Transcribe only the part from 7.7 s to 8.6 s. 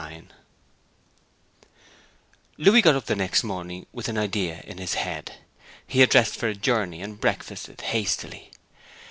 hastily.